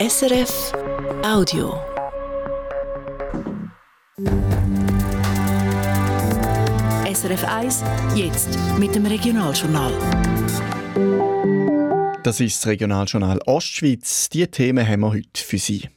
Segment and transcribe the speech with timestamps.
[0.00, 0.72] SRF
[1.22, 1.78] Audio.
[7.04, 7.84] SRF 1,
[8.14, 9.92] jetzt mit dem Regionaljournal.
[12.22, 14.30] Das ist das Regionaljournal Ostschweiz.
[14.30, 15.90] Die Themen haben wir heute für Sie.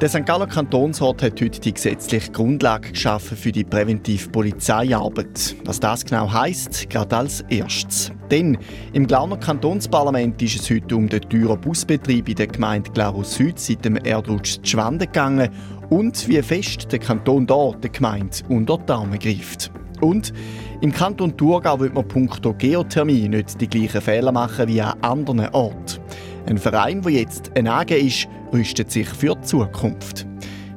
[0.00, 0.24] Der St.
[0.24, 5.56] Galler Kantonsrat hat heute die gesetzliche Grundlage geschaffen für die präventive Polizeiarbeit.
[5.64, 8.12] Was das genau heisst, gerade als erstes.
[8.30, 8.56] Denn
[8.92, 13.58] im Glauner Kantonsparlament ist es heute um den teuren Busbetrieb in der Gemeinde Glarus Süd
[13.58, 15.48] seit dem Erdrutsch zu Schwanden gegangen
[15.90, 19.72] und wie fest der Kanton da der Gemeinde unter die Arme greift.
[20.00, 20.32] Und
[20.80, 25.48] im Kanton Thurgau wird man punkto Geothermie nicht die gleichen Fehler machen wie an anderen
[25.48, 25.97] Orten.
[26.46, 30.26] Ein Verein, der jetzt ein AG ist, rüstet sich für die Zukunft.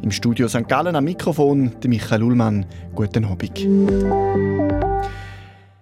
[0.01, 0.67] Im Studio St.
[0.67, 2.65] Gallen am Mikrofon Michael Ullmann.
[2.95, 3.57] Guten Abend.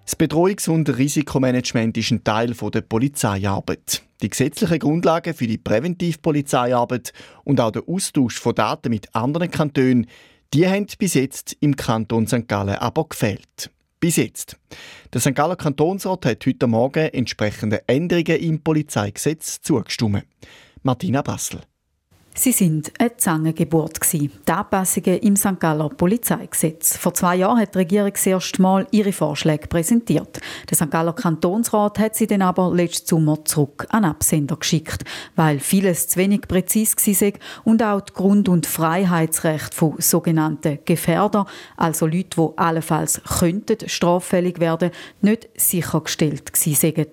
[0.06, 4.04] Das Bedrohungs- und Risikomanagement ist ein Teil der Polizeiarbeit.
[4.22, 7.14] Die gesetzlichen Grundlagen für die Präventivpolizeiarbeit
[7.46, 10.08] und auch der Austausch von Daten mit anderen Kantonen,
[10.54, 12.48] die haben bis jetzt im Kanton St.
[12.48, 13.72] Gallen aber gefehlt.
[14.00, 14.58] Bis jetzt.
[15.12, 15.36] Der St.
[15.36, 20.24] Galler Kantonsrat hat heute Morgen entsprechende Änderungen im Polizeigesetz zugestimmt.
[20.84, 21.60] Martina Bassel.
[22.42, 24.00] Sie sind eine Zangengeburt.
[24.14, 25.60] Die Anpassungen im St.
[25.60, 26.96] Galler Polizeigesetz.
[26.96, 30.40] Vor zwei Jahren hat die Regierung das erste Mal ihre Vorschläge präsentiert.
[30.70, 30.90] Der St.
[30.90, 35.04] Galler Kantonsrat hat sie dann aber letzten Sommer zurück an Absender geschickt,
[35.36, 37.32] weil vieles zu wenig präzis war
[37.66, 44.62] und auch die Grund- und Freiheitsrechte von sogenannten Gefährder, also Leute, die allenfalls könnten straffällig
[44.62, 47.10] werden, nicht sichergestellt waren.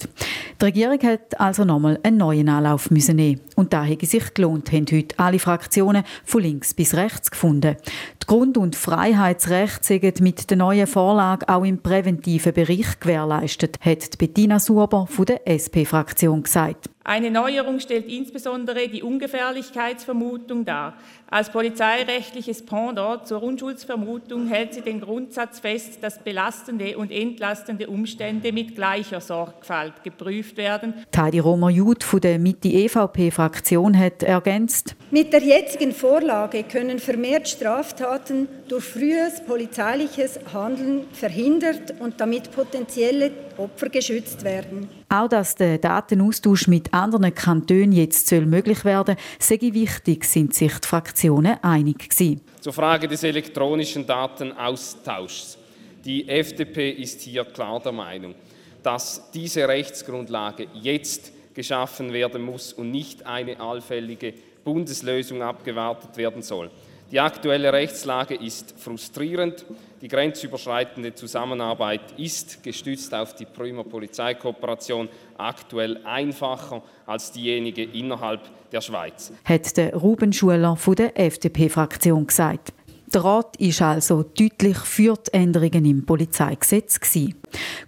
[0.60, 3.40] Die Regierung hat also nochmal einen neuen Anlauf müssen nehmen.
[3.56, 7.76] Und da hätte sich gelohnt, haben heute alle Fraktionen von links bis rechts gefunden.
[8.22, 14.18] Die Grund- und Freiheitsrechte sind mit der neuen Vorlage auch im präventiven Bereich gewährleistet, hat
[14.18, 16.90] Bettina Suber von der SP-Fraktion gesagt.
[17.08, 20.94] Eine Neuerung stellt insbesondere die Ungefährlichkeitsvermutung dar.
[21.30, 28.50] Als polizeirechtliches Pendant zur Unschuldsvermutung hält sie den Grundsatz fest, dass belastende und entlastende Umstände
[28.50, 30.94] mit gleicher Sorgfalt geprüft werden.
[31.16, 34.96] Heidi Romer-Jud von der Mitte-EVP-Fraktion hat ergänzt.
[35.12, 43.30] Mit der jetzigen Vorlage können vermehrt Straftaten durch frühes polizeiliches Handeln verhindert und damit potenzielle
[43.56, 44.88] Opfer geschützt werden.
[45.08, 50.78] Auch dass der Datenaustausch mit anderen Kantonen jetzt möglich werden soll, sei wichtig, sind sich
[50.78, 52.40] die Fraktionen einig gewesen.
[52.60, 55.58] Zur Frage des elektronischen Datenaustauschs.
[56.04, 58.34] Die FDP ist hier klar der Meinung,
[58.82, 66.70] dass diese Rechtsgrundlage jetzt geschaffen werden muss und nicht eine allfällige Bundeslösung abgewartet werden soll.
[67.12, 69.64] Die aktuelle Rechtslage ist frustrierend.
[70.02, 75.08] Die grenzüberschreitende Zusammenarbeit ist, gestützt auf die Prümer Polizeikooperation,
[75.38, 78.40] aktuell einfacher als diejenige innerhalb
[78.72, 79.32] der Schweiz.
[79.44, 82.72] Hat der Ruben Schuler von der FDP-Fraktion gesagt.
[83.12, 87.36] Der Rat ist also deutlich für die Änderungen im Polizeigesetz gewesen.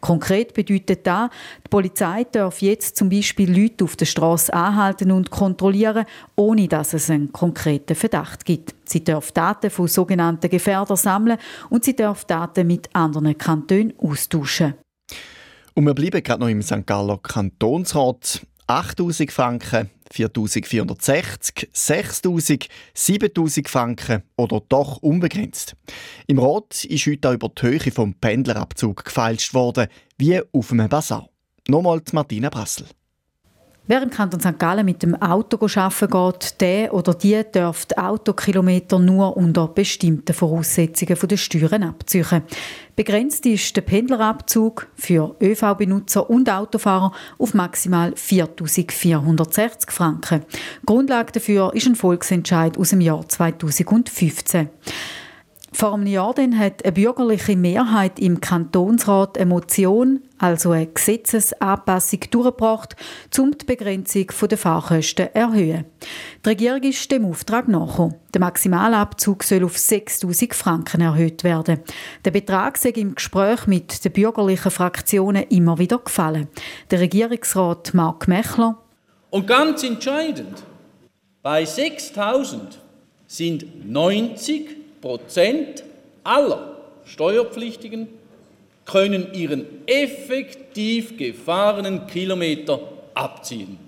[0.01, 1.31] Konkret bedeutet das,
[1.65, 6.95] die Polizei darf jetzt zum Beispiel Leute auf der Straße anhalten und kontrollieren, ohne dass
[6.95, 8.75] es einen konkreten Verdacht gibt.
[8.85, 14.75] Sie darf Daten von sogenannten Gefährdern sammeln und sie darf Daten mit anderen Kantonen austauschen.
[15.75, 16.87] Und wir bleiben gerade noch im St.
[16.87, 18.43] Galler Kantonsrat.
[18.69, 25.75] 8000 Franken 4460, 6000, 7000 Franken oder doch unbegrenzt.
[26.27, 30.89] Im Rat ist heute auch über die Höhe vom Pendlerabzug gefeilscht worden, wie auf einem
[30.89, 31.29] Basar.
[31.67, 32.87] Nochmals Martina Brassel.
[33.91, 34.59] Wer im Kanton St.
[34.59, 41.17] Gallen mit dem Auto arbeiten geht, der oder die die Autokilometer nur unter bestimmten Voraussetzungen
[41.17, 42.43] von den Steuern abziehen.
[42.97, 50.45] Begrenzt ist der Pendlerabzug für ÖV-Benutzer und Autofahrer auf maximal 4.460 Franken.
[50.85, 54.69] Grundlage dafür ist ein Volksentscheid aus dem Jahr 2015.
[55.71, 62.21] Vor einem Jahr dann hat eine bürgerliche Mehrheit im Kantonsrat eine Motion, also eine Gesetzesanpassung,
[62.31, 62.97] durchgebracht,
[63.39, 65.85] um die Begrenzung der Fahrkosten zu erhöhen.
[66.45, 68.15] Die Regierung ist dem Auftrag nachgekommen.
[68.33, 71.81] Der Maximalabzug soll auf 6'000 Franken erhöht werden.
[72.25, 76.49] Der Betrag sei im Gespräch mit den bürgerlichen Fraktionen immer wieder gefallen.
[76.91, 78.79] Der Regierungsrat Mark Mechler.
[79.31, 80.63] Und ganz entscheidend,
[81.43, 82.79] bei 6'000
[83.27, 85.85] sind 90 Prozent
[86.25, 88.09] aller Steuerpflichtigen
[88.85, 92.81] können ihren effektiv gefahrenen Kilometer
[93.15, 93.79] abziehen.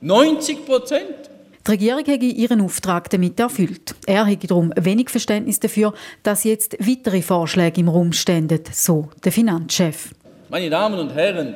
[0.00, 1.30] 90 Prozent.
[1.66, 3.94] Die Regierung hätte ihren Auftrag damit erfüllt.
[4.06, 9.32] Er hätte darum wenig Verständnis dafür, dass jetzt weitere Vorschläge im Raum stehen, so der
[9.32, 10.10] Finanzchef.
[10.48, 11.54] Meine Damen und Herren,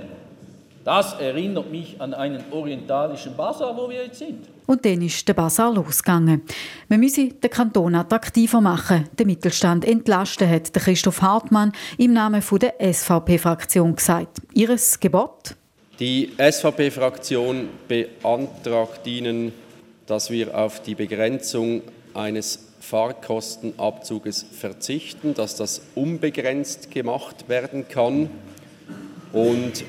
[0.85, 4.47] Das erinnert mich an einen orientalischen Basar, wo wir jetzt sind.
[4.71, 6.43] Und dann ist der Basar losgegangen.
[6.87, 12.75] Wir müssen den Kanton attraktiver machen, den Mittelstand entlasten, hat Christoph Hartmann im Namen der
[12.79, 14.41] SVP-Fraktion gesagt.
[14.55, 15.57] Ihres Gebot?
[15.99, 19.51] Die SVP-Fraktion beantragt Ihnen,
[20.07, 21.83] dass wir auf die Begrenzung
[22.15, 28.31] eines Fahrkostenabzuges verzichten, dass das unbegrenzt gemacht werden kann.
[29.33, 29.83] Und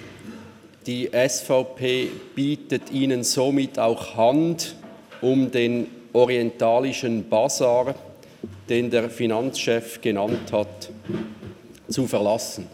[0.85, 4.75] die SVP bietet Ihnen somit auch Hand,
[5.21, 7.95] um den orientalischen Bazar,
[8.67, 10.89] den der Finanzchef genannt hat,
[11.87, 12.67] zu verlassen.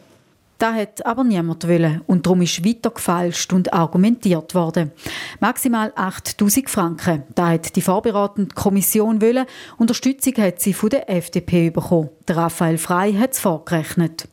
[0.58, 4.92] Da hat aber niemand wollen und darum ist weiter gefälscht und argumentiert worden.
[5.40, 7.24] Maximal 8000 Franken.
[7.36, 9.46] Da hat die vorbereitende Kommission wollen.
[9.78, 12.10] Unterstützung hat sie von der FDP bekommen.
[12.28, 14.28] Raphael Frey hat es vorgerechnet.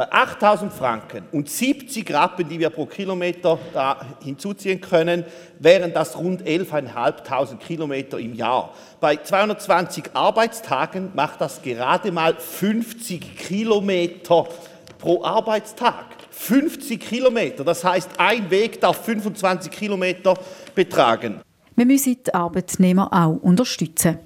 [0.00, 5.26] Bei 8000 Franken und 70 Rappen, die wir pro Kilometer da hinzuziehen können,
[5.58, 8.72] wären das rund 11.500 Kilometer im Jahr.
[8.98, 14.48] Bei 220 Arbeitstagen macht das gerade mal 50 Kilometer
[14.96, 16.06] pro Arbeitstag.
[16.30, 20.32] 50 Kilometer, das heißt, ein Weg darf 25 Kilometer
[20.74, 21.42] betragen.
[21.76, 24.18] Wir müssen die Arbeitnehmer auch unterstützen.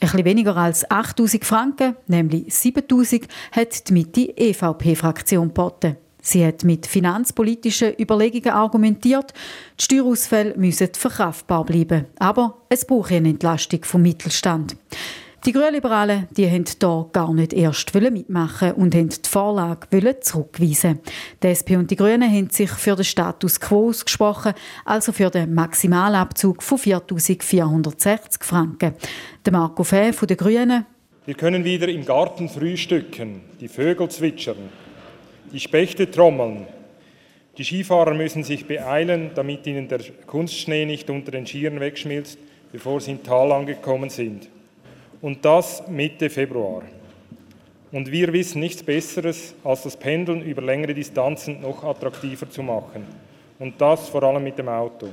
[0.00, 5.96] Bisschen weniger als 8000 Franken, nämlich 7000, hat die Mitte EVP-Fraktion geboten.
[6.20, 9.32] Sie hat mit finanzpolitischen Überlegungen argumentiert,
[9.78, 12.06] die Steuerausfälle müssen verkraftbar bleiben.
[12.18, 14.76] Aber es braucht eine Entlastung vom Mittelstand.
[15.48, 21.00] Die Grünliberalen die haben hier gar nicht erst mitmachen und haben die Vorlage zurückweisen.
[21.42, 24.52] Die SP und die Grünen haben sich für den Status quo ausgesprochen,
[24.84, 28.92] also für den Maximalabzug von 4.460 Franken.
[29.42, 30.84] Der Marco Fäh von den Grünen.
[31.24, 34.68] Wir können wieder im Garten frühstücken, die Vögel zwitschern,
[35.50, 36.66] die Spechte trommeln.
[37.56, 42.38] Die Skifahrer müssen sich beeilen, damit ihnen der Kunstschnee nicht unter den Skiern wegschmilzt,
[42.70, 44.50] bevor sie im Tal angekommen sind
[45.20, 46.82] und das Mitte Februar.
[47.90, 53.06] Und wir wissen nichts Besseres, als das Pendeln über längere Distanzen noch attraktiver zu machen.
[53.58, 55.08] Und das vor allem mit dem Auto.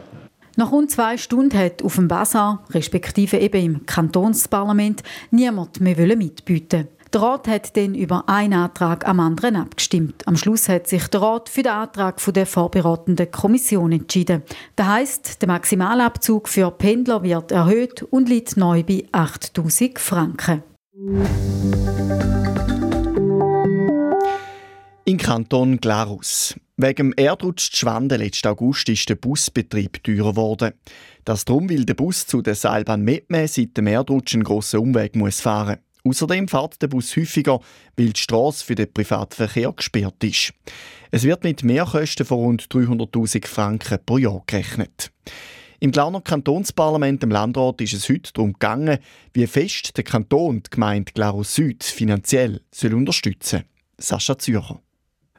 [0.57, 6.87] Nach rund zwei Stunden hat auf dem Basar, respektive eben im Kantonsparlament, niemand mehr mitbieten
[7.15, 10.27] der Rat hat dann über einen Antrag am anderen abgestimmt.
[10.27, 14.43] Am Schluss hat sich der Rat für den Antrag der vorbereitenden Kommission entschieden.
[14.75, 20.63] Das heisst, der Maximalabzug für Pendler wird erhöht und liegt neu bei 8000 Franken.
[25.05, 26.55] In Kanton Glarus.
[26.75, 30.73] Wegen dem Erdrutsch Schwanden letzten August ist der Busbetrieb teurer geworden.
[31.23, 35.15] Das darum, weil der Bus zu der Seilbahn Metme seit dem Erdrutsch einen grossen Umweg
[35.15, 37.59] muss fahren Außerdem fährt der Bus häufiger,
[37.97, 40.53] weil die Straße für den Privatverkehr gesperrt ist.
[41.11, 45.11] Es wird mit Mehrkosten von rund 300.000 Franken pro Jahr gerechnet.
[45.79, 48.99] Im Glarner Kantonsparlament im Landrat ist es heute darum gegangen,
[49.33, 53.63] wie fest der Kanton die Gemeinde Glarus Süd finanziell soll unterstützen
[53.97, 54.17] soll.
[54.19, 54.79] Sascha Zürcher.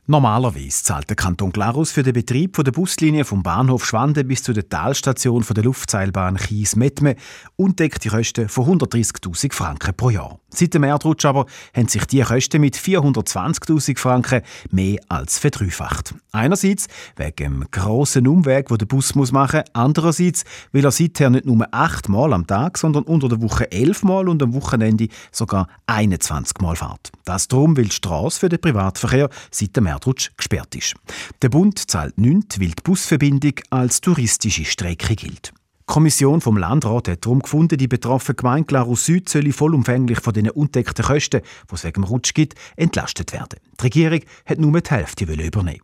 [0.08, 4.52] Normalerweise zahlt der Kanton Glarus für den Betrieb der Buslinie vom Bahnhof Schwanden bis zu
[4.52, 7.16] der Talstation der Luftseilbahn Chies-Metme
[7.56, 10.38] und deckt die Kosten von 130.000 Franken pro Jahr.
[10.58, 11.44] Seit dem Erdrutsch aber
[11.74, 16.14] haben sich die Kosten mit 420.000 Franken mehr als verdreifacht.
[16.32, 16.86] Einerseits
[17.16, 21.44] wegen dem grossen Umweg, wo der Bus muss machen muss, andererseits, weil er seither nicht
[21.44, 26.76] nur achtmal am Tag, sondern unter der Woche elfmal und am Wochenende sogar 21 Mal
[26.76, 27.12] fährt.
[27.24, 30.94] Das darum, weil die Straße für den Privatverkehr seit dem Erdrutsch gesperrt ist.
[31.42, 35.52] Der Bund zahlt nichts, weil die Busverbindung als touristische Strecke gilt.
[35.88, 40.34] Die Kommission vom Landrat hat darum gefunden, die betroffene Gemeinde Glarus Süd solle vollumfänglich von
[40.34, 43.60] den undeckten Kosten, die es wegen dem Rutsch gibt, entlastet werden.
[43.78, 45.80] Die Regierung hat nur die Hälfte übernehmen.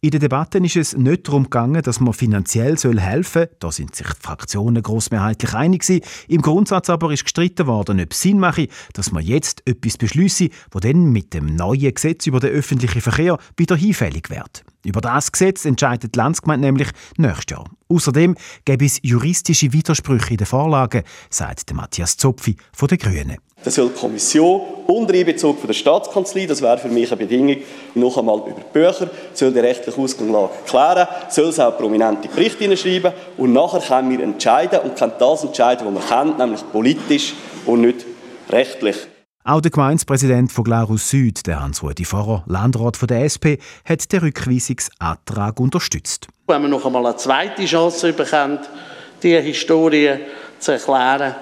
[0.00, 3.56] In den Debatten ist es nicht darum gegangen, dass man finanziell helfen soll.
[3.58, 6.04] Da sind sich die Fraktionen grossmehrheitlich einig gewesen.
[6.28, 10.48] Im Grundsatz aber ist gestritten worden, ob es Sinn mache, dass man jetzt etwas beschließe,
[10.70, 14.64] wo dann mit dem neuen Gesetz über den öffentlichen Verkehr wieder hinfällig wird.
[14.84, 17.70] Über das Gesetz entscheidet die Landsgemeinde nämlich nächstes Jahr.
[17.88, 23.38] Außerdem gäbe es juristische Widersprüche in den Vorlagen, sagt Matthias Zopfi von den Grünen.
[23.64, 27.56] Das soll die Kommission unter Einbezug von der Staatskanzlei, das wäre für mich eine Bedingung,
[27.94, 32.76] noch einmal über die Bücher, soll die rechtliche Ausgangslage klären, soll es auch prominente Berichte
[32.76, 37.32] schreiben und nachher können wir entscheiden und können das entscheiden, was wir kennen, nämlich politisch
[37.64, 38.04] und nicht
[38.50, 38.96] rechtlich.
[39.46, 44.20] Auch der Gemeindepräsident von Glarus Süd, der Hans-Rudi Pfarrer, Landrat von der SP, hat den
[44.20, 46.28] Rückweisungsantrag unterstützt.
[46.46, 48.60] Wenn man noch einmal eine zweite Chance bekommt,
[49.22, 50.18] diese Historie
[50.58, 51.34] zu erklären,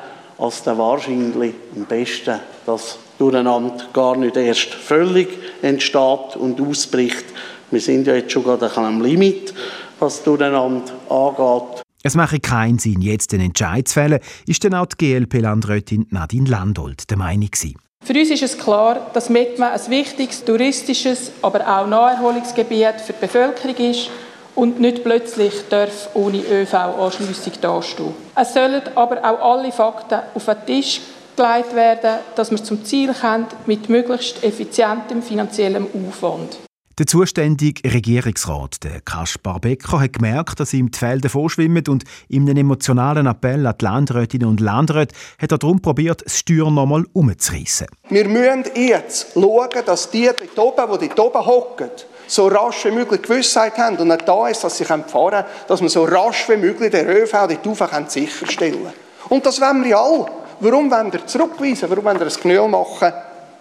[0.42, 5.28] als dann wahrscheinlich am besten das Durcheinander gar nicht erst völlig
[5.62, 7.24] entsteht und ausbricht.
[7.70, 9.54] Wir sind ja jetzt schon gerade am Limit,
[10.00, 11.82] das Durcheinander angeht.
[12.02, 14.18] Es mache keinen Sinn, jetzt den Entscheid zu fällen,
[14.48, 17.76] ist dann auch die GLP-Landrätin Nadine Landolt der Meinung gewesen.
[18.04, 23.20] Für uns ist es klar, dass Mettmann ein wichtiges touristisches, aber auch Naherholungsgebiet für die
[23.20, 24.10] Bevölkerung ist
[24.54, 28.14] und nicht plötzlich darf ohne ÖV-Anschliessung dastehen.
[28.36, 31.00] Es sollen aber auch alle Fakten auf den Tisch
[31.36, 36.58] gelegt werden, dass wir zum Ziel kommen mit möglichst effizientem finanziellem Aufwand.
[36.98, 42.42] Der zuständige Regierungsrat, der Kaspar Becker, hat gemerkt, dass ihm die Felder vorschwimmen und in
[42.42, 46.82] einem emotionalen Appell an die Landrätinnen und Landräte hat er darum probiert, das Steuer noch
[46.82, 47.86] nochmal umzureissen.
[48.10, 51.90] Wir müssen jetzt schauen, dass die dort oben, die dort oben hocken,
[52.26, 55.80] so rasch wie möglich Gewissheit haben und nicht da ist, dass sie fahren können, dass
[55.80, 58.92] man so rasch wie möglich den ÖV dort oben sicherstellen kann.
[59.28, 60.26] Und das wollen wir alle.
[60.60, 61.90] Warum wollen wir zurückweisen?
[61.90, 63.12] Warum wollen wir ein Knöll machen?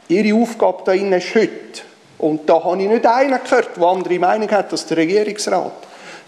[0.08, 1.82] Ihre Aufgabe da ist heute,
[2.18, 5.72] und da habe ich nicht einen gehört, der andere Meinung hat als der Regierungsrat,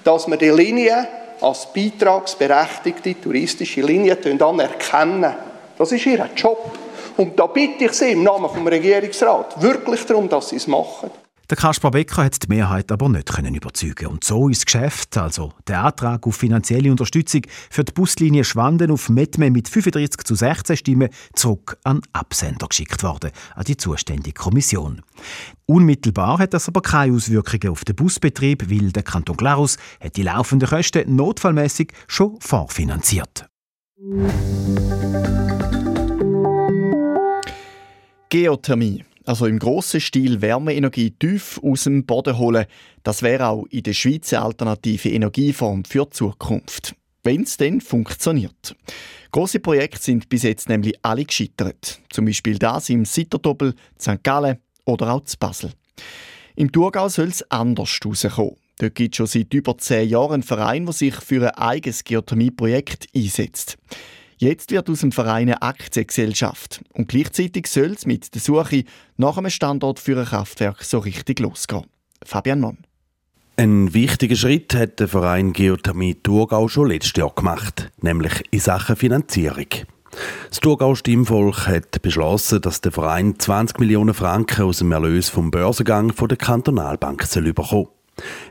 [0.04, 1.08] dass wir die Linie
[1.42, 5.36] als beitragsberechtigte touristische Linie anerkennen.
[5.78, 6.78] Das ist ihr Job.
[7.18, 11.12] Und da bitte ich Sie im Namen des Regierungsrats wirklich darum, dass Sie es machen.
[11.54, 15.18] Der Kaspar Becker hat die Mehrheit aber nicht können überzeugen und so ist das Geschäft,
[15.18, 20.34] also der Antrag auf finanzielle Unterstützung für die Buslinie Schwanden auf Metme mit 35 zu
[20.34, 25.04] 16 Stimmen zurück an Absender geschickt worden, an die zuständige Kommission.
[25.68, 30.24] Unmittelbar hat das aber keine Auswirkungen auf den Busbetrieb, weil der Kanton Glarus hat die
[30.24, 33.46] laufenden Kosten notfallmäßig schon vorfinanziert.
[38.30, 42.66] Geothermie also im grossen Stil Wärmeenergie tief aus dem Boden holen,
[43.04, 46.96] das wäre auch in der Schweiz eine alternative Energieform für die Zukunft.
[47.24, 48.76] Wenn es denn funktioniert.
[49.32, 52.02] Große Projekte sind bis jetzt nämlich alle gescheitert.
[52.10, 54.22] Zum Beispiel das im Sitterdoppel, St.
[54.24, 55.72] Gallen oder auch zu Basel.
[56.56, 58.58] Im Thurgau soll es anders rauskommen.
[58.80, 62.04] Dort gibt es schon seit über zehn Jahren einen Verein, der sich für ein eigenes
[62.04, 63.78] Geothermieprojekt einsetzt.
[64.44, 66.82] Jetzt wird aus dem Verein eine Aktiengesellschaft.
[66.92, 68.84] Und gleichzeitig soll es mit der Suche
[69.16, 71.86] nach einem Standort für ein Kraftwerk so richtig losgehen.
[72.26, 72.80] Fabian Mann.
[73.56, 78.98] Ein wichtiger Schritt hat der Verein Geothermie Thurgau schon letztes Jahr gemacht, nämlich in Sachen
[78.98, 79.68] Finanzierung.
[80.50, 85.52] Das Thurgau Stimmvolk hat beschlossen, dass der Verein 20 Millionen Franken aus dem Erlös vom
[85.52, 87.88] Börsengang von der Kantonalbank soll bekommen.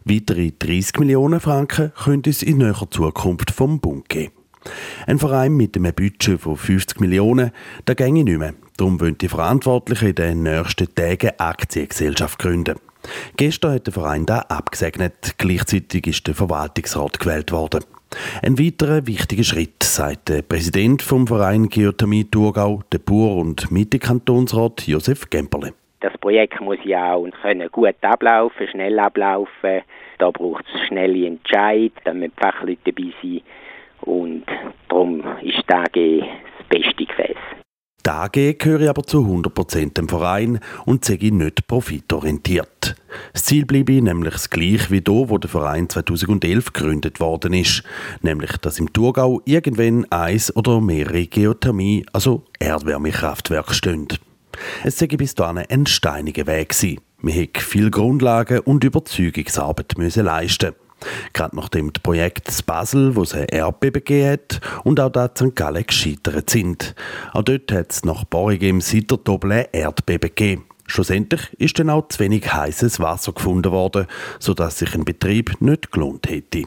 [0.06, 4.32] Weitere 30 Millionen Franken könnte es in näherer Zukunft vom Bund geben.
[5.06, 7.52] Ein Verein mit einem Budget von 50 Millionen,
[7.84, 8.54] da ginge nicht mehr.
[8.76, 12.76] Darum wollen die Verantwortlichen in den nächsten Tagen Aktiengesellschaft gründen.
[13.36, 15.34] Gestern hat der Verein da abgesegnet.
[15.38, 17.84] Gleichzeitig ist der Verwaltungsrat gewählt worden.
[18.42, 24.86] Ein weiterer wichtiger Schritt, sagt der Präsident vom Verein Geothermie Thurgau, der Bur- und Mitte-Kantonsrat
[24.86, 25.72] Josef Gemperle.
[26.00, 29.82] Das Projekt muss ja auch können gut ablaufen, schnell ablaufen.
[30.18, 33.42] Da braucht es schnelle Entscheid, damit die Fachleute dabei sind.
[34.02, 34.44] Und
[34.88, 36.26] darum ist die AG
[36.58, 37.36] das beste Gefäß.
[38.04, 42.96] Die AG gehöre aber zu 100% dem Verein und sei nicht profitorientiert.
[43.32, 47.84] Das Ziel bleibe nämlich das gleiche wie da, wo der Verein 2011 gegründet worden ist,
[48.20, 54.08] nämlich dass im Thurgau irgendwann eins oder mehrere Geothermie, also Erdwärmekraftwerke stehen.
[54.82, 57.00] Es sei bis dahin ein steiniger Weg gewesen.
[57.22, 60.74] Wir hätten viel Grundlagen und Überzeugungsarbeit müssen leisten
[61.32, 65.54] Gerade nachdem das Projekt Basel, wo es ein Erdbeben hat, und auch da St.
[65.54, 66.94] Gallen gescheitert sind.
[67.32, 70.64] Auch dort hat es nach Bohrungen im Sittertobel ein Erdbeben gegeben.
[70.86, 74.06] Schlussendlich ist dann auch zu wenig heißes Wasser gefunden worden,
[74.38, 76.64] sodass sich ein Betrieb nicht gelohnt hätte.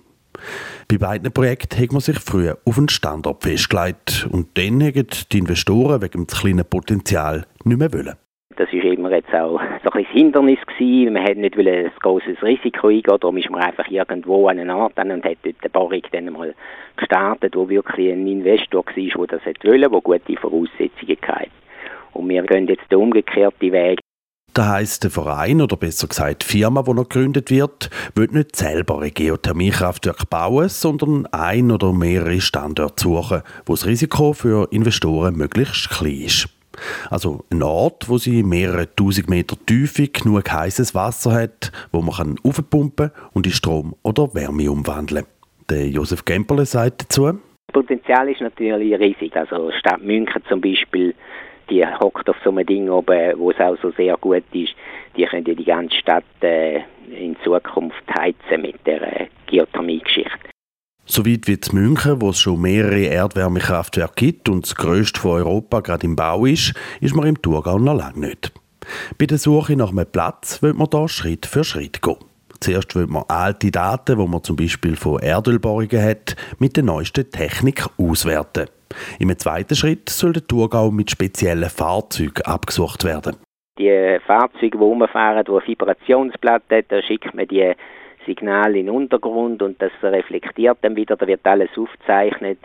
[0.87, 5.37] Bei beiden Projekten hat man sich früher auf einen Standort festgelegt und dann haben die
[5.37, 8.15] Investoren wegen dem kleinen Potenzial nicht mehr wollen.
[8.57, 11.13] Das war immer jetzt auch so ein Hindernis gewesen.
[11.13, 14.97] Man hat nicht ein großes Risiko eingehen, darum ist man einfach irgendwo an einen Ort
[14.97, 16.55] und hat dort eine Bohrung dann mal
[16.95, 21.49] gestartet, wo wirklich ein Investor war, der das wollte, der gute Voraussetzungen hatte.
[22.13, 23.99] Und wir gehen jetzt den umgekehrten Weg.
[24.53, 28.55] Das heisst, der Verein oder besser gesagt die Firma, die noch gegründet wird, wird nicht
[28.55, 35.35] selber ein Geothermiekraftwerk bauen, sondern ein oder mehrere Standorte suchen, wo das Risiko für Investoren
[35.35, 36.54] möglichst klein ist.
[37.09, 42.15] Also ein Ort, wo sie mehrere tausend Meter Tiefe genug heißes Wasser hat, wo man
[42.15, 45.25] kann aufpumpen und in Strom oder Wärme umwandeln.
[45.69, 47.25] Der Josef Gemperle sagt dazu.
[47.25, 49.35] Das Potenzial ist natürlich riesig.
[49.35, 51.15] Also Stadt München zum Beispiel,
[51.69, 54.75] die hockt auf so einem Ding oben, wo es auch so sehr gut ist.
[55.17, 60.54] Die können ja die ganze Stadt äh, in Zukunft heizen mit der äh, Geothermie-Geschichte.
[61.07, 65.31] So weit wie in München, wo es schon mehrere Erdwärmekraftwerke gibt und das grösste von
[65.33, 68.51] Europa gerade im Bau ist, ist man im Thurgau noch lange nicht.
[69.19, 72.17] Bei der Suche nach einem Platz wird man da Schritt für Schritt gehen.
[72.59, 77.29] Zuerst will man alte Daten, die man zum Beispiel von Erdölbohrungen hat, mit der neuesten
[77.29, 78.67] Technik auswerten.
[79.19, 83.35] Im zweiten Schritt soll der Thurgau mit speziellen Fahrzeugen abgesucht werden.
[83.77, 87.73] Die Fahrzeuge, die rumfahren, die eine Vibrationsplatte hat, da schickt man die
[88.25, 92.59] Signale in den Untergrund und das reflektiert dann wieder, da wird alles aufgezeichnet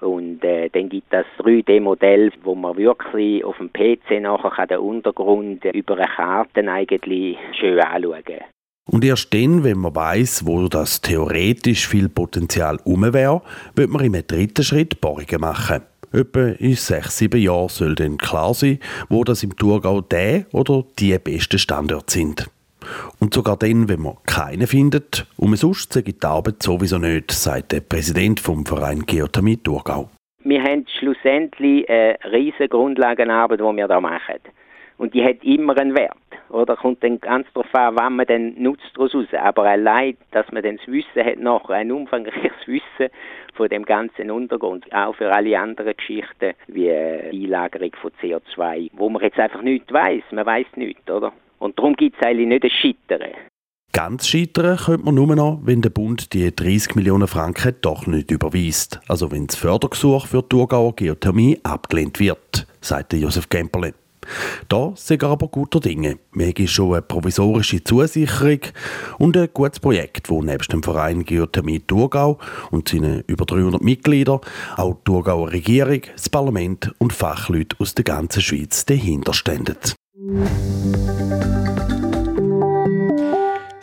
[0.00, 4.78] und äh, dann gibt es 3D-Modell, wo man wirklich auf dem PC nachher kann den
[4.78, 8.44] Untergrund über eine Karte eigentlich schön anschauen kann.
[8.90, 13.42] Und erst dann, wenn man weiß, wo das theoretisch viel Potenzial um wäre,
[13.76, 15.82] wird man im dritten Schritt Bohrungen machen.
[16.12, 20.84] Etwa in sechs, sieben Jahren soll dann klar sein, wo das im Thurgau der oder
[20.98, 22.50] die besten Standorte sind.
[23.20, 27.72] Und sogar dann, wenn man keine findet, um sonst sei die Arbeit sowieso nicht, sagt
[27.72, 30.10] der Präsident vom Verein Geothermie Thurgau.
[30.42, 34.36] Wir haben schlussendlich eine riesige Grundlagenarbeit, die wir hier machen.
[34.96, 36.16] Und die hat immer einen Wert.
[36.50, 39.26] Oder kommt dann ganz darauf an, wann man dann nutzt daraus raus.
[39.32, 43.10] Aber allein, dass man dann das Wissen hat, noch ein umfangreiches Wissen
[43.54, 49.22] von dem ganzen Untergrund, auch für alle anderen Geschichten, wie Einlagerung von CO2, wo man
[49.22, 50.22] jetzt einfach nichts weiß.
[50.32, 51.32] Man weiß nichts, oder?
[51.60, 53.30] Und darum gibt es eigentlich nicht ein Scheitern.
[53.92, 58.30] Ganz scheitern könnte man nur noch, wenn der Bund die 30 Millionen Franken doch nicht
[58.30, 59.00] überweist.
[59.08, 63.94] Also wenn das Fördergesuch für die Thurgauer Geothermie abgelehnt wird, sagte Josef Gemperle.
[64.68, 66.18] Da sind aber guter Dinge.
[66.32, 68.60] Wir haben schon eine provisorische Zusicherung
[69.18, 72.38] und ein gutes Projekt, wo nebst dem Verein Geothermie Thurgau
[72.70, 74.40] und seinen über 300 Mitgliedern
[74.76, 79.74] auch die Thurgauer Regierung, das Parlament und Fachleute aus der ganzen Schweiz dahinter stehen.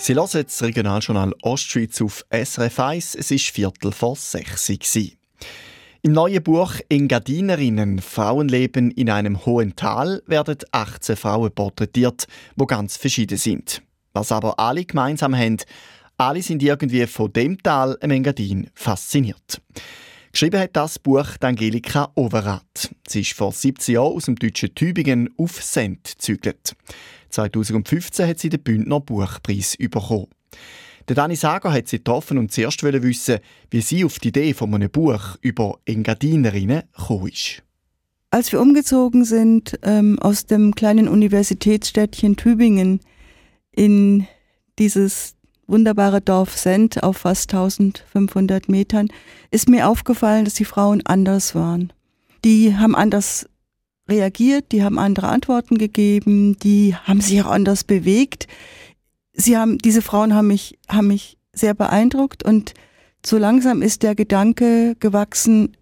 [0.08, 3.16] Sie hören das Regionaljournal Ostschweiz auf SRF 1.
[3.16, 4.70] Es war Viertel vor sechs.
[4.70, 12.96] Im neuen Buch Engadinerinnen Frauenleben in einem hohen Tal werden 18 Frauen porträtiert, wo ganz
[12.96, 13.82] verschieden sind.
[14.14, 15.58] Was aber alle gemeinsam haben,
[16.16, 19.62] alle sind irgendwie von dem Tal im Engadin fasziniert.
[20.32, 22.92] Geschrieben hat das Buch Angelika Overath.
[23.10, 26.78] Sie ist vor 17 Jahren aus dem deutschen Tübingen auf Send gezügelt.
[27.30, 30.28] 2015 hat sie den Bündner Buchpreis bekommen.
[31.08, 33.40] Der Dani Sager hat sie getroffen und zuerst wissen,
[33.72, 37.64] wie sie auf die Idee von einem Buch über Engadinerinnen gekommen ist.
[38.30, 43.00] Als wir umgezogen sind ähm, aus dem kleinen Universitätsstädtchen Tübingen
[43.72, 44.28] in
[44.80, 45.36] dieses
[45.66, 49.08] wunderbare Dorf Send auf fast 1500 Metern,
[49.50, 51.94] ist mir aufgefallen, dass die Frauen anders waren.
[52.44, 53.48] Die haben anders
[54.10, 58.48] reagiert, die haben andere Antworten gegeben, die haben sich auch anders bewegt.
[59.34, 62.74] Sie haben, diese Frauen haben mich, haben mich sehr beeindruckt und
[63.26, 65.76] so langsam ist der Gedanke gewachsen,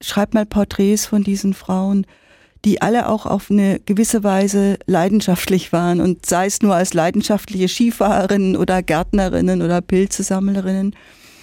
[0.00, 2.06] schreib mal Porträts von diesen Frauen,
[2.64, 7.68] die alle auch auf eine gewisse Weise leidenschaftlich waren und sei es nur als leidenschaftliche
[7.68, 10.94] Skifahrerinnen oder Gärtnerinnen oder Pilzesammlerinnen.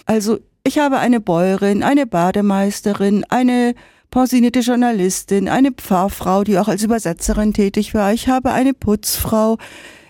[0.06, 3.76] Also ich habe eine Bäuerin, eine Bademeisterin, eine
[4.16, 8.14] pensionierte Journalistin, eine Pfarrfrau, die auch als Übersetzerin tätig war.
[8.14, 9.58] Ich habe eine Putzfrau,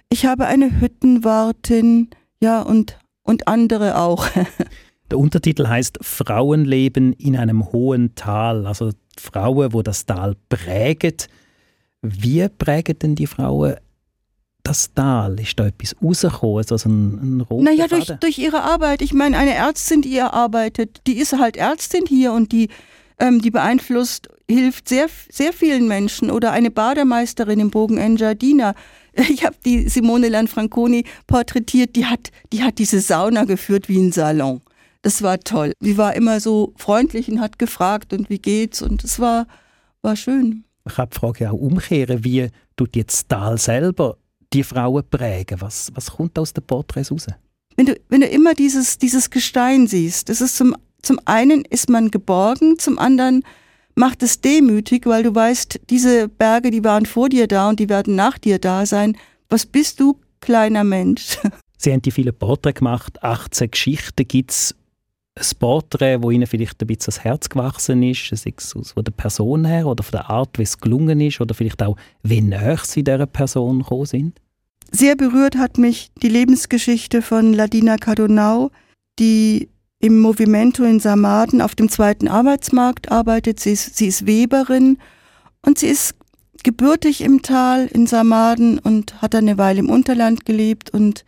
[0.10, 4.28] ich habe eine Hüttenwartin, ja, und, und andere auch.
[5.10, 11.16] Der Untertitel heißt Frauenleben in einem hohen Tal, also Frauen, wo das Tal prägen.
[12.04, 13.76] Wie prägen denn die Frauen
[14.62, 15.40] das Tal?
[15.40, 19.02] Ist da etwas rausgekommen, also ein, ein roter Naja, durch, durch ihre Arbeit.
[19.02, 22.70] Ich meine, eine Ärztin, die ihr arbeitet, die ist halt Ärztin hier und die,
[23.20, 26.32] ähm, die beeinflusst, hilft sehr, sehr vielen Menschen.
[26.32, 28.74] Oder eine Bademeisterin im Bogen Engiadina.
[29.18, 34.12] Ich habe die Simone Lanfranconi porträtiert, die hat, die hat diese Sauna geführt wie ein
[34.12, 34.60] Salon.
[35.04, 35.72] Das war toll.
[35.80, 39.48] Sie war immer so freundlich und hat gefragt und wie geht's und es war,
[40.02, 40.66] war schön.
[40.86, 44.18] Ich habe die Frage auch umkehren, wie tut jetzt Tal selber
[44.52, 45.62] die Frauen prägen?
[45.62, 47.28] Was, was kommt aus den Porträts raus?
[47.76, 51.90] Wenn du, wenn du immer dieses, dieses Gestein siehst, das ist zum, zum einen ist
[51.90, 53.44] man geborgen, zum anderen
[53.96, 57.90] macht es demütig, weil du weißt, diese Berge, die waren vor dir da und die
[57.90, 59.18] werden nach dir da sein.
[59.50, 61.38] Was bist du, kleiner Mensch?
[61.78, 64.28] Sie haben die viele Porträts gemacht, 18 Geschichten.
[64.28, 64.76] Gibt es
[65.36, 69.12] ein Porträt, wo Ihnen vielleicht ein bisschen das Herz gewachsen ist, sei es von der
[69.12, 72.80] Person her oder von der Art, wie es gelungen ist oder vielleicht auch, wie näher
[72.84, 74.42] Sie dieser Person gekommen sind?
[74.92, 78.72] Sehr berührt hat mich die Lebensgeschichte von Ladina Cardonau,
[79.20, 79.70] die
[80.06, 83.60] im Movimento in Samaden auf dem zweiten Arbeitsmarkt arbeitet.
[83.60, 85.00] Sie ist, sie ist Weberin
[85.64, 86.14] und sie ist
[86.64, 91.26] gebürtig im Tal in Samaden und hat eine Weile im Unterland gelebt und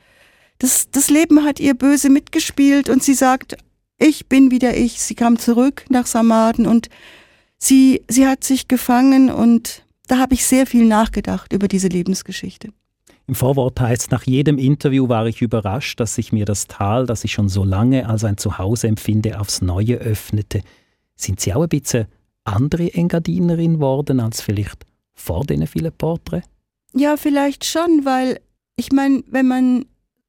[0.60, 3.58] das, das Leben hat ihr böse mitgespielt und sie sagt,
[3.98, 5.02] ich bin wieder ich.
[5.02, 6.90] Sie kam zurück nach Samaden und
[7.58, 12.70] sie, sie hat sich gefangen und da habe ich sehr viel nachgedacht über diese Lebensgeschichte.
[13.28, 17.26] Im Vorwort heißt, nach jedem Interview war ich überrascht, dass sich mir das Tal, das
[17.26, 20.62] ich schon so lange als ein Zuhause empfinde, aufs Neue öffnete.
[21.16, 22.08] Sind Sie auch ein bisschen
[22.46, 26.48] andere Engadinerin worden als vielleicht vor diesen vielen Porträts?
[26.94, 28.40] Ja, vielleicht schon, weil
[28.78, 29.86] ich meine, wenn man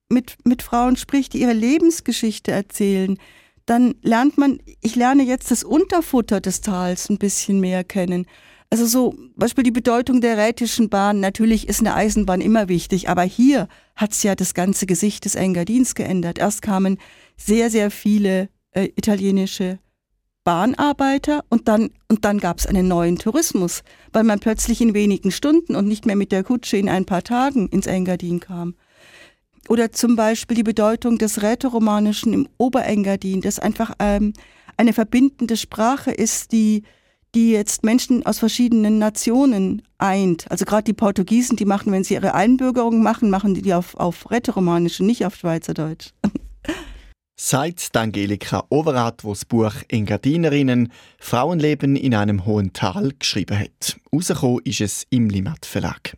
[0.08, 3.16] mit, mit Frauen spricht, die ihre Lebensgeschichte erzählen,
[3.64, 8.26] dann lernt man, ich lerne jetzt das Unterfutter des Tals ein bisschen mehr kennen.
[8.70, 11.20] Also so, Beispiel die Bedeutung der Rätischen Bahn.
[11.20, 15.37] Natürlich ist eine Eisenbahn immer wichtig, aber hier hat es ja das ganze Gesicht des
[15.37, 16.38] Engadins geändert.
[16.38, 16.98] Erst kamen
[17.37, 19.78] sehr, sehr viele äh, italienische
[20.44, 25.31] Bahnarbeiter und dann, und dann gab es einen neuen Tourismus, weil man plötzlich in wenigen
[25.31, 28.74] Stunden und nicht mehr mit der Kutsche in ein paar Tagen ins Engadin kam.
[29.68, 34.33] Oder zum Beispiel die Bedeutung des Rätoromanischen im Oberengadin, das einfach ähm,
[34.76, 36.83] eine verbindende Sprache ist, die
[37.34, 40.50] die jetzt Menschen aus verschiedenen Nationen eint.
[40.50, 43.94] Also gerade die Portugiesen, die machen, wenn sie ihre Einbürgerung machen, machen die die auf,
[43.96, 46.10] auf Rätoromanisch und nicht auf Schweizerdeutsch.
[47.40, 53.96] Seit Angelika Overath, wo das Buch Engadinerinnen Frauenleben in einem hohen Tal geschrieben hat.
[54.12, 56.16] Rausgekommen ist es im Limat Verlag.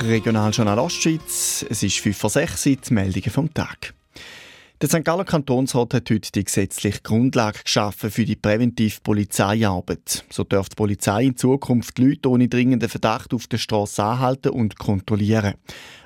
[0.00, 3.94] Regionaljournal Ostschweiz, es ist 5 vor 6 Uhr, die Meldungen vom Tag.
[4.80, 5.04] Der St.
[5.04, 10.24] Galler Kantonsrat hat heute die gesetzliche Grundlage geschaffen für die präventive Polizeiarbeit.
[10.30, 14.78] So darf die Polizei in Zukunft Leute ohne dringenden Verdacht auf der Straße anhalten und
[14.78, 15.54] kontrollieren.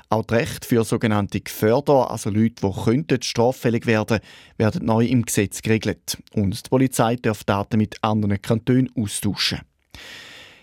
[0.08, 4.20] Auch die Rechte für sogenannte Geförder, also Leute, die könnten straffällig werden,
[4.56, 6.16] werden neu im Gesetz geregelt.
[6.32, 9.60] Und die Polizei darf Daten mit anderen Kantonen austauschen.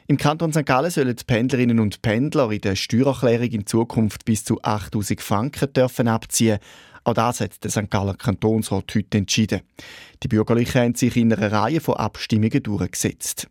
[0.07, 0.65] Im Kanton St.
[0.65, 5.71] Gallen sollen die Pendlerinnen und Pendler in der Steuererklärung in Zukunft bis zu 8000 Franken
[5.71, 6.57] dürfen abziehen
[7.03, 7.89] auch das hat der St.
[7.89, 9.61] Galler Kantonsrat heute entschieden.
[10.21, 13.47] Die Bürgerlichen haben sich in einer Reihe von Abstimmungen durchgesetzt.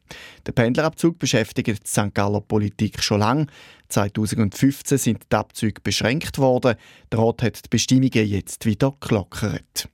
[0.47, 2.15] Der Pendlerabzug beschäftigt die St.
[2.15, 3.47] Galler Politik schon lange.
[3.89, 6.77] 2015 sind die Abzüge beschränkt worden.
[7.11, 9.89] Der Rat hat die Bestimmungen jetzt wieder gelockert.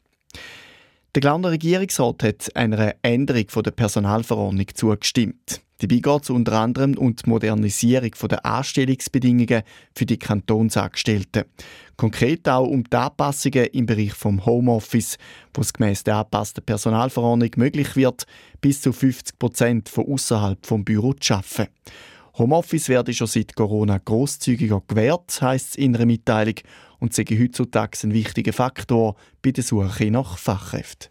[1.14, 5.60] Der Glarner Regierungsrat hat einer Änderung der Personalverordnung zugestimmt.
[5.78, 9.62] Dabei geht es unter anderem um die Modernisierung der Anstellungsbedingungen
[9.94, 11.44] für die Kantonsangestellten.
[11.96, 15.16] Konkret auch um die Anpassungen im Bereich vom Homeoffice,
[15.52, 18.24] wo es gemäss der angepassten Personalverordnung möglich wird,
[18.60, 21.72] bis zu 50 Prozent von außerhalb vom Büro zu arbeiten.
[22.36, 26.56] Homeoffice werde schon seit Corona grosszügiger gewährt, heisst es in einer Mitteilung,
[26.98, 31.10] und sei heutzutage ein wichtiger Faktor bei der Suche nach Fachkräften.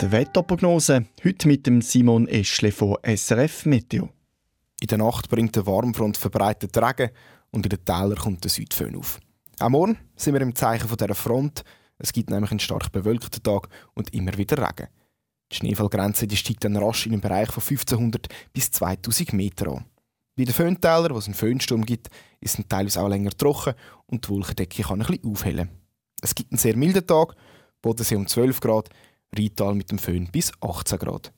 [0.00, 4.08] Die Wetterprognose heute mit dem Simon Eschle von SRF Meteo.
[4.80, 7.10] In der Nacht bringt der Warmfront verbreitet Regen
[7.50, 9.20] und in den Tälern kommt der Südföhn auf.
[9.58, 11.64] Auch morgen sind wir im Zeichen dieser Front.
[11.98, 14.88] Es gibt nämlich einen stark bewölkten Tag und immer wieder Regen.
[15.52, 19.84] Die Schneefallgrenze die steigt dann rasch in einem Bereich von 1500 bis 2000 Meter an.
[20.34, 22.08] Bei den Föhntälern, wo es einen Föhnsturm gibt,
[22.40, 23.74] ist es teilweise auch länger trocken
[24.06, 25.68] und die Wolkendecke kann ein bisschen aufhellen.
[26.22, 27.34] Es gibt einen sehr milden Tag,
[27.82, 28.88] Bodensee um 12 Grad,
[29.36, 31.32] Rheintal mit dem Föhn bis 18 Grad.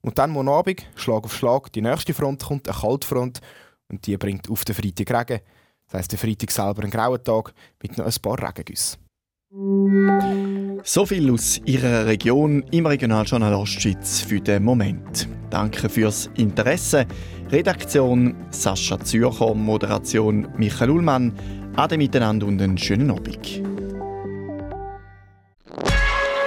[0.00, 3.40] Und dann morgen Abend, Schlag auf Schlag, die nächste Front kommt, eine Kaltfront,
[3.88, 5.40] und die bringt auf den Freitag Regen.
[5.86, 8.98] Das heisst, der Freitag selber ein grauer Tag mit noch ein paar Regengüssen.
[10.82, 15.28] So viel aus Ihrer Region im Regionaljournal Ostschweiz für den Moment.
[15.50, 17.06] Danke fürs Interesse.
[17.50, 21.32] Redaktion Sascha Zürcher, Moderation Michael Ullmann.
[21.76, 23.62] Ade miteinander und einen schönen Abend.